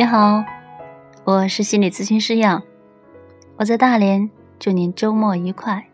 [0.00, 0.42] 你好，
[1.24, 2.62] 我是心理咨询师杨，
[3.58, 5.86] 我在大连，祝您周末愉快。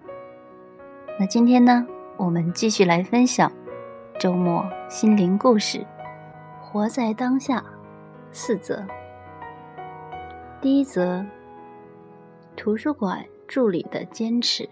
[1.18, 1.84] 那今天呢，
[2.16, 3.50] 我们继续来分享
[4.16, 5.84] 周末心灵故事，
[6.60, 7.64] 活在当下
[8.30, 8.80] 四则。
[10.60, 11.26] 第一则，
[12.54, 14.68] 图书馆助理的坚持。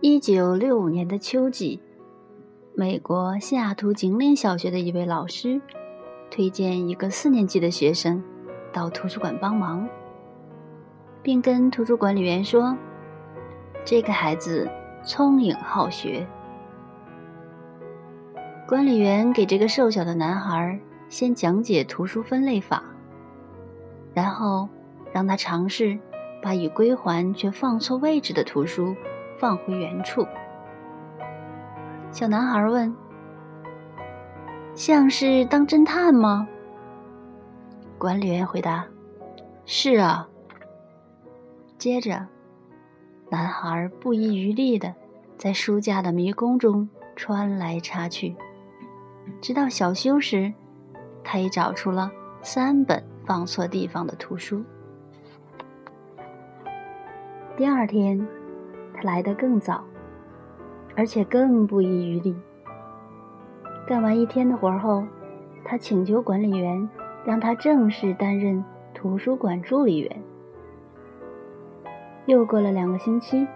[0.00, 1.80] 一九六五年的秋季，
[2.74, 5.62] 美国西雅图景岭小学的一位老师。
[6.34, 8.20] 推荐一个四年级的学生
[8.72, 9.88] 到图书馆帮忙，
[11.22, 12.76] 并跟图书管理员说
[13.86, 14.68] ：“这个孩子
[15.04, 16.26] 聪颖好学。”
[18.66, 22.82] 管理员给这个瘦小的男孩先讲解图书分类法，
[24.12, 24.68] 然后
[25.12, 25.96] 让他尝试
[26.42, 28.96] 把已归还却放错位置的图书
[29.38, 30.26] 放回原处。
[32.10, 33.03] 小男孩问。
[34.74, 36.48] 像是当侦探吗？
[37.96, 38.84] 管理员回答
[39.64, 40.28] ：“是啊。”
[41.78, 42.26] 接着，
[43.30, 44.92] 男孩不遗余力的
[45.38, 48.34] 在书架的迷宫中穿来插去，
[49.40, 50.52] 直到小休时，
[51.22, 52.10] 他已找出了
[52.42, 54.64] 三本放错地方的图书。
[57.56, 58.26] 第二天，
[58.92, 59.84] 他来得更早，
[60.96, 62.34] 而且更不遗余力。
[63.86, 65.04] 干完一天的活后，
[65.62, 66.88] 他请求管理员
[67.22, 70.22] 让他正式担任图书馆助理员。
[72.24, 73.46] 又过了两个星期，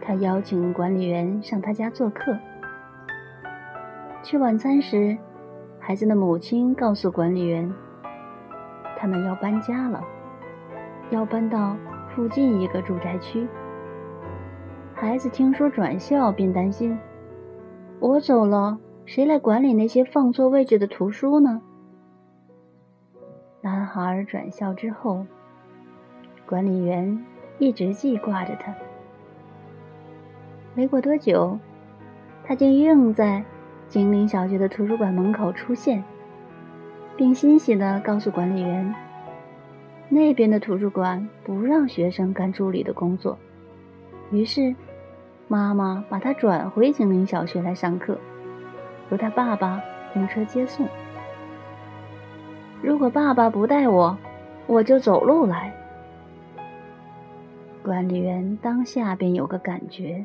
[0.00, 2.36] 他邀请管理员上他家做客。
[4.24, 5.16] 吃晚餐时，
[5.78, 7.72] 孩子的母亲告诉管理员，
[8.96, 10.02] 他们要搬家了，
[11.10, 11.76] 要搬到
[12.08, 13.46] 附近一个住宅区。
[14.94, 16.98] 孩子听说转校，便担心
[18.00, 18.76] ：“我走了。”
[19.08, 21.62] 谁来管理那些放错位置的图书呢？
[23.62, 25.24] 男孩转校之后，
[26.44, 27.18] 管理员
[27.58, 28.74] 一直记挂着他。
[30.74, 31.58] 没过多久，
[32.44, 33.42] 他竟硬在
[33.88, 36.04] 精灵小学的图书馆门口出现，
[37.16, 38.94] 并欣喜地告诉管理员
[40.10, 43.38] ：“那边的图书馆不让学生干助理的工作。”
[44.30, 44.76] 于是，
[45.48, 48.18] 妈妈把他转回精灵小学来上课。
[49.10, 49.82] 由他爸爸
[50.14, 50.86] 用车接送。
[52.82, 54.16] 如果爸爸不带我，
[54.66, 55.74] 我就走路来。
[57.82, 60.24] 管理员当下便有个感觉：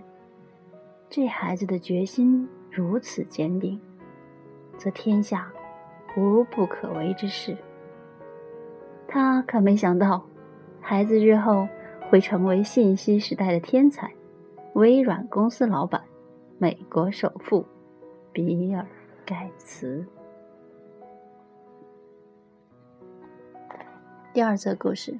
[1.10, 3.80] 这孩子的决心如此坚定，
[4.78, 5.48] 则天下
[6.18, 7.56] 无不可为之事。
[9.08, 10.24] 他可没想到，
[10.82, 11.68] 孩子日后
[12.10, 14.12] 会成为信息时代的天才，
[14.74, 16.02] 微软公司老板，
[16.58, 17.66] 美国首富。
[18.34, 18.82] 比尔·
[19.26, 20.04] 盖茨。
[24.34, 25.20] 第二则故事：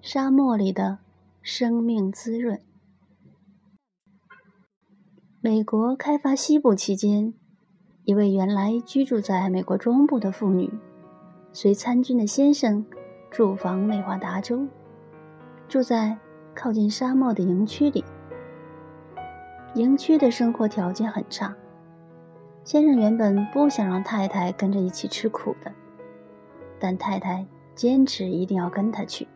[0.00, 1.00] 沙漠里的
[1.42, 2.58] 生命滋润。
[5.42, 7.34] 美国开发西部期间，
[8.04, 10.72] 一位原来居住在美国中部的妇女，
[11.52, 12.86] 随参军的先生
[13.30, 14.66] 驻防内华达州，
[15.68, 16.16] 住在
[16.54, 18.02] 靠近沙漠的营区里。
[19.74, 21.54] 营区的生活条件很差。
[22.64, 25.72] 先生原本不想让太太跟着一起吃苦的，
[26.78, 29.26] 但太太坚持一定要跟他去。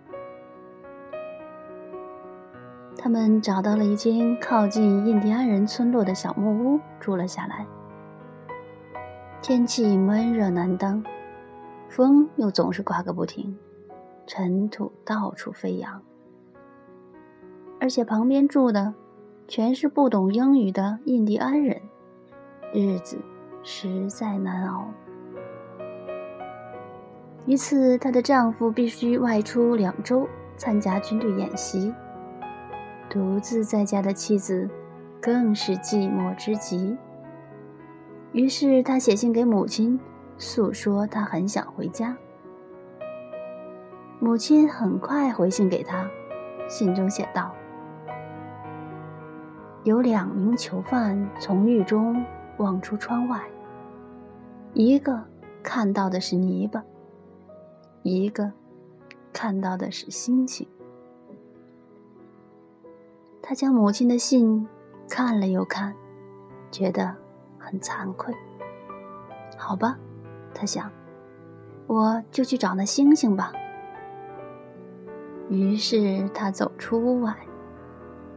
[2.96, 7.66] 他们找到了一间靠近印第安人村落的小木屋住了下来。
[9.40, 11.04] 天气闷热难当，
[11.88, 13.56] 风又总是刮个不停，
[14.26, 16.02] 尘土到处飞扬，
[17.78, 18.94] 而且旁边住的。
[19.46, 21.80] 全是不懂英语的印第安人，
[22.72, 23.18] 日子
[23.62, 24.86] 实在难熬。
[27.44, 30.26] 一次，她的丈夫必须外出两周
[30.56, 31.92] 参加军队演习，
[33.10, 34.68] 独自在家的妻子
[35.20, 36.96] 更是寂寞之极。
[38.32, 40.00] 于是，她写信给母亲，
[40.38, 42.16] 诉说她很想回家。
[44.20, 46.08] 母亲很快回信给她，
[46.66, 47.54] 信中写道。
[49.84, 52.24] 有两名囚犯从狱中
[52.56, 53.44] 望出窗外，
[54.72, 55.22] 一个
[55.62, 56.82] 看到的是泥巴，
[58.02, 58.50] 一个
[59.30, 60.66] 看到的是星星。
[63.42, 64.66] 他将母亲的信
[65.06, 65.94] 看了又看，
[66.70, 67.14] 觉得
[67.58, 68.34] 很惭愧。
[69.58, 69.98] 好吧，
[70.54, 70.90] 他想，
[71.86, 73.52] 我就去找那星星吧。
[75.50, 77.36] 于是他走出屋外。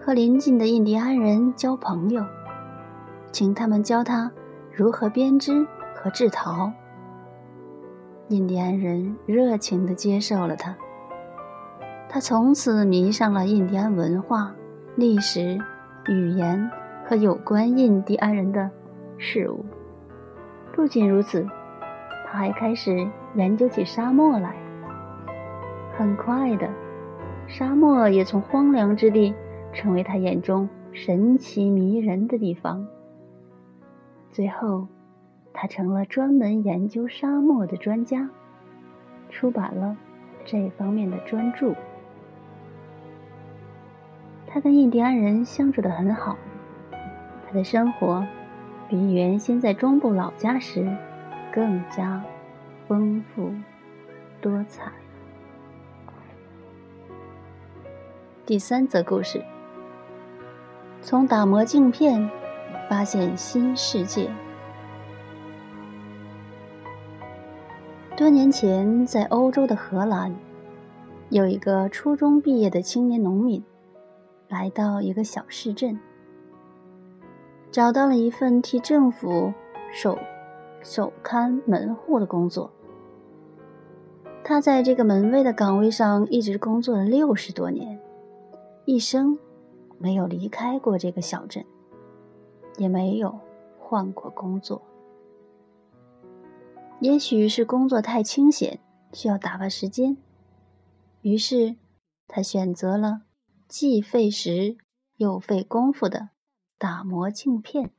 [0.07, 2.23] 和邻近的印第安人交朋友，
[3.33, 4.31] 请他们教他
[4.71, 6.71] 如何编织和制陶。
[8.29, 10.73] 印第安人热情地接受了他。
[12.07, 14.55] 他从此迷上了印第安文化、
[14.95, 15.59] 历史、
[16.07, 16.71] 语言
[17.05, 18.71] 和有关印第安人的
[19.17, 19.65] 事物。
[20.71, 21.45] 不仅如此，
[22.25, 23.05] 他还开始
[23.35, 24.55] 研究起沙漠来。
[25.97, 26.69] 很快的，
[27.45, 29.33] 沙漠也从荒凉之地
[29.73, 32.87] 成为他眼中神奇迷人的地方。
[34.31, 34.87] 最后，
[35.53, 38.29] 他成了专门研究沙漠的专家，
[39.29, 39.97] 出版了
[40.45, 41.73] 这方面的专著。
[44.45, 46.37] 他跟印第安人相处得很好，
[47.45, 48.25] 他的生活
[48.87, 50.87] 比原先在中部老家时
[51.51, 52.23] 更加
[52.87, 53.51] 丰富
[54.39, 54.91] 多彩。
[58.45, 59.43] 第三则故事：
[61.01, 62.29] 从打磨镜片
[62.89, 64.29] 发现新世界。
[68.15, 70.35] 多年前，在欧洲的荷兰，
[71.29, 73.63] 有一个初中毕业的青年农民。
[74.49, 75.99] 来到一个小市镇，
[77.69, 79.53] 找到了一份替政府
[79.91, 80.17] 守
[80.81, 82.71] 守看门户的工作。
[84.45, 87.99] 他在这个门卫的岗位上一直工作了六十多年，
[88.85, 89.37] 一生
[89.99, 91.65] 没有离开过这个小镇，
[92.77, 93.39] 也没有
[93.79, 94.81] 换过工作。
[96.99, 98.79] 也许是工作太清闲，
[99.13, 100.17] 需要打发时间，
[101.21, 101.75] 于是
[102.27, 103.21] 他选择了。
[103.67, 104.77] 既费时
[105.17, 106.29] 又费功夫的
[106.77, 107.91] 打磨镜片，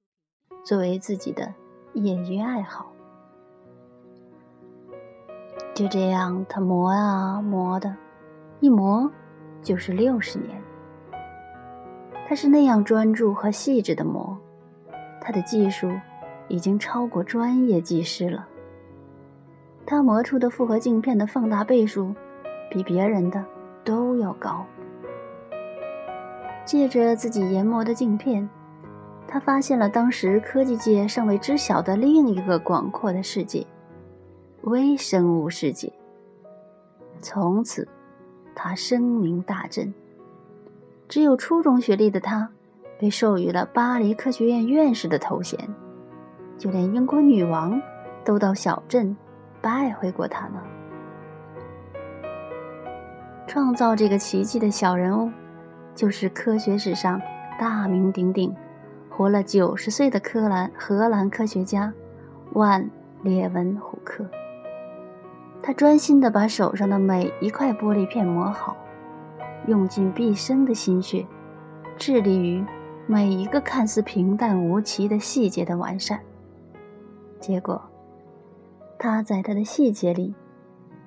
[0.64, 1.54] 作为自己的
[1.92, 2.90] 业余爱好。
[5.74, 7.94] 就这样，他磨啊磨的，
[8.60, 9.12] 一磨
[9.62, 10.60] 就是六十年。
[12.28, 14.36] 他是那样专注和细致的磨，
[15.18, 15.90] 他的技术
[16.46, 18.46] 已经超过专业技师了。
[19.86, 22.14] 他磨出的复合镜片的放大倍数，
[22.70, 23.42] 比别人的
[23.82, 24.62] 都要高。
[26.66, 28.46] 借着自己研磨的镜片，
[29.26, 33.66] 他发现了当时科技界尚未知晓的另一个广阔的世界——
[34.64, 35.90] 微生物世界。
[37.22, 37.88] 从此，
[38.54, 39.94] 他声名大振。
[41.08, 42.48] 只有初中学历的他，
[42.98, 45.58] 被授予了巴黎科学院院士的头衔。
[46.56, 47.80] 就连英国女王
[48.24, 49.16] 都到小镇
[49.60, 50.60] 拜会过他呢。
[53.46, 55.30] 创造这个奇迹的小人物。
[55.94, 57.20] 就是科学史上
[57.58, 58.54] 大名鼎鼎、
[59.10, 61.92] 活了九十岁的科兰荷兰科学家
[62.52, 62.88] 万
[63.24, 64.24] 列文虎克。
[65.60, 68.76] 他专心地把手上的每一块玻璃片磨好，
[69.66, 71.26] 用尽毕生的心血，
[71.96, 72.64] 致力于
[73.06, 76.20] 每一个看似平淡无奇的细节的完善。
[77.40, 77.80] 结果，
[78.98, 80.34] 他在他的细节里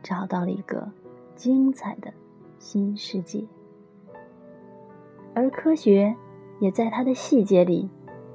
[0.04, 0.88] 找到了一个
[1.36, 2.14] 精彩的
[2.60, 3.44] 新世界。
[5.34, 6.16] 而科学
[6.60, 7.90] 也在他的细节里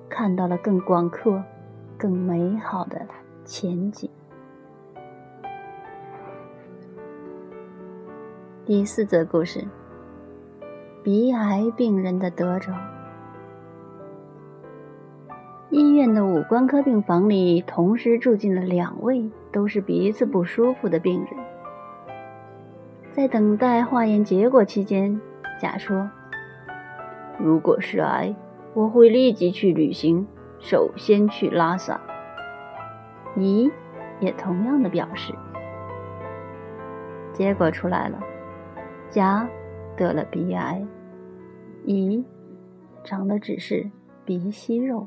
[0.08, 1.42] 看到了更广阔、
[1.98, 3.06] 更美好的
[3.44, 4.08] 前景。
[8.64, 9.64] 第四则故事：
[11.06, 12.72] 鼻癌病人的得着。
[15.70, 21.30] 医院的五官科病房里同时住进了两位都是鼻子不舒服的病人。
[23.12, 25.20] 在等待化验结果期间，
[25.60, 26.10] 甲说。
[27.38, 28.34] 如果是癌，
[28.74, 30.26] 我会立即去旅行，
[30.58, 32.00] 首先去拉萨。
[33.36, 33.70] 乙
[34.18, 35.32] 也同样的表示。
[37.32, 38.18] 结果出来了，
[39.08, 39.48] 甲
[39.96, 40.84] 得了鼻癌，
[41.86, 42.24] 乙
[43.04, 43.88] 长的只是
[44.24, 45.06] 鼻息肉。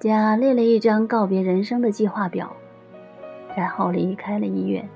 [0.00, 2.52] 甲列了一张告别人生的计划表，
[3.56, 4.88] 然后离开了医院。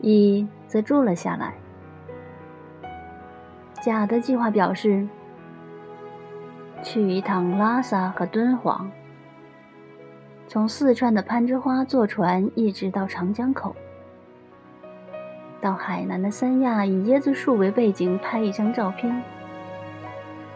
[0.00, 1.54] 乙则住了下来。
[3.82, 5.08] 甲的计划表示，
[6.84, 8.88] 去一趟拉萨和敦煌，
[10.46, 13.74] 从四川的攀枝花坐船一直到长江口，
[15.60, 19.22] 到海南的三亚以椰子树为背景拍一张照片，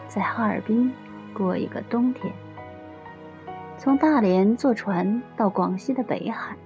[0.07, 0.91] 在哈尔滨
[1.33, 2.33] 过一个冬天，
[3.77, 6.57] 从大连坐船到广西的北海，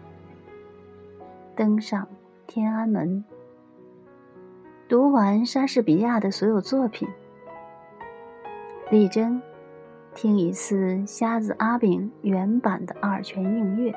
[1.55, 2.07] 登上
[2.47, 3.23] 天安门。
[4.87, 7.07] 读完莎士比亚的所有作品，
[8.89, 9.41] 力争
[10.15, 13.93] 听一次瞎子阿炳原版的二泉映月，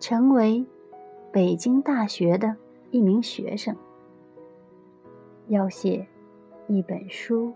[0.00, 0.66] 成为
[1.30, 2.56] 北京大学的
[2.92, 3.74] 一名学生，
[5.48, 6.06] 要写
[6.68, 7.54] 一本书。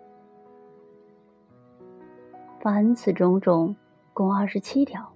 [2.58, 3.76] 凡此种种，
[4.14, 5.12] 共二十七条。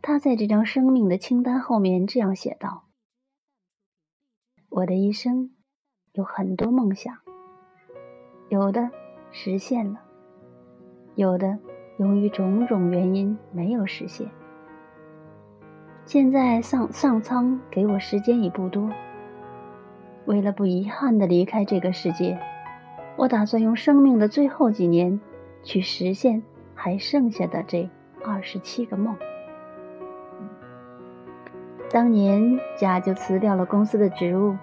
[0.00, 2.84] 他在这张生命的清单后面这样写道
[4.70, 5.54] ：“我的一生
[6.12, 7.14] 有很多梦想，
[8.48, 8.90] 有的
[9.32, 10.00] 实现了，
[11.14, 11.58] 有的
[11.98, 14.30] 由于种种原因没有实现。
[16.06, 18.88] 现在上上苍给我时间已不多，
[20.24, 22.38] 为了不遗憾的离开这个世界。”
[23.18, 25.18] 我打算用生命的最后几年，
[25.64, 26.42] 去实现
[26.74, 27.88] 还剩下的这
[28.24, 29.16] 二十七个梦。
[31.90, 34.54] 当年，甲就辞掉了公司的职务，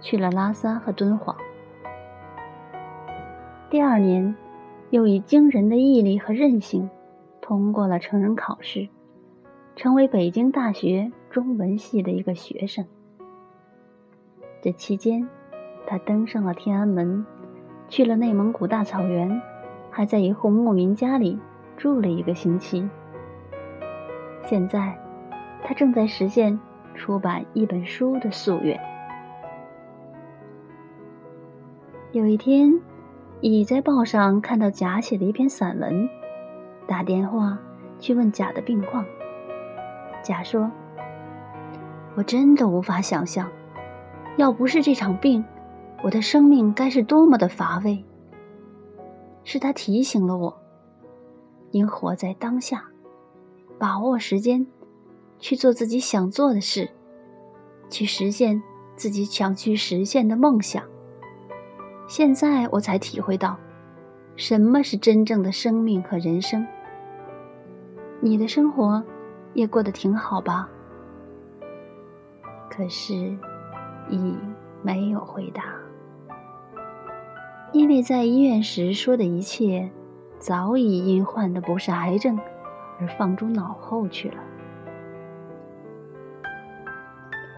[0.00, 1.36] 去了拉萨和敦煌。
[3.68, 4.34] 第二年，
[4.88, 6.88] 又以惊人的毅力和韧性，
[7.42, 8.88] 通过了成人考试，
[9.78, 12.84] 成为北京大学中文系的一个学生。
[14.60, 15.28] 这期间，
[15.86, 17.24] 他登上了天安门。
[17.88, 19.40] 去了内蒙古大草原，
[19.88, 21.38] 还在一户牧民家里
[21.76, 22.90] 住了一个星期。
[24.42, 24.98] 现在，
[25.62, 26.58] 他正在实现
[26.96, 28.78] 出版一本书的夙愿。
[32.10, 32.80] 有一天，
[33.40, 36.08] 乙在报上看到甲写的一篇散文，
[36.88, 37.56] 打电话
[38.00, 39.06] 去问甲的病况。
[40.22, 40.70] 甲说
[42.16, 43.50] ：“我真的无法想象，
[44.36, 45.44] 要不是这场病。”
[46.00, 48.04] 我的生命该是多么的乏味！
[49.42, 50.56] 是他提醒了我，
[51.72, 52.84] 应活在当下，
[53.80, 54.64] 把握时间，
[55.40, 56.88] 去做自己想做的事，
[57.90, 58.62] 去实现
[58.94, 60.84] 自己想去实现的梦想。
[62.06, 63.58] 现在我才体会到，
[64.36, 66.64] 什么是真正的生命和人生。
[68.20, 69.02] 你的生活
[69.58, 70.68] 也过得挺好吧？
[72.70, 73.36] 可是，
[74.08, 74.38] 乙
[74.82, 75.64] 没有回答。
[77.72, 79.90] 因为在医院时说的一切，
[80.38, 82.38] 早已因患的不是癌症
[83.00, 84.36] 而放诸脑后去了。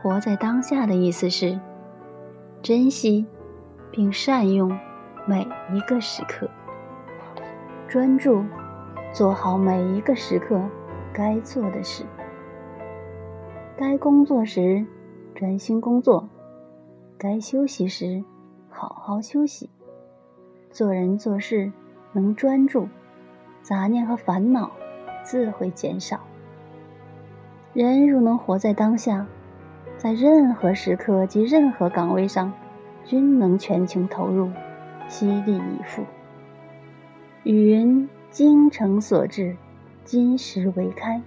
[0.02, 1.60] 活在当下的意思是，
[2.62, 3.26] 珍惜
[3.90, 4.70] 并善用
[5.26, 6.48] 每一个时刻，
[7.86, 8.42] 专注
[9.12, 10.58] 做好每一个时刻
[11.12, 12.04] 该做的事。
[13.76, 14.84] 该工作时
[15.34, 16.28] 专心工作，
[17.16, 18.22] 该休息时
[18.68, 19.70] 好好休息。
[20.70, 21.72] 做人做事
[22.12, 22.88] 能专注，
[23.62, 24.70] 杂念和烦恼
[25.24, 26.20] 自会减少。
[27.72, 29.26] 人如能活在当下，
[29.96, 32.52] 在任何时刻及任何岗位上，
[33.04, 34.50] 均能全情投入，
[35.08, 36.04] 悉力以赴。
[37.44, 39.56] 语云：“精诚所至，
[40.10, 41.22] 金石为开。”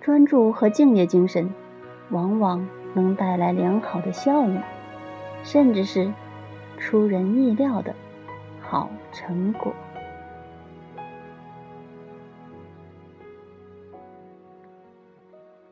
[0.00, 1.52] 专注和敬业精神，
[2.08, 4.58] 往往能带来良好的效益，
[5.42, 6.10] 甚至是
[6.78, 7.94] 出人意料的。
[8.62, 9.74] 好成果。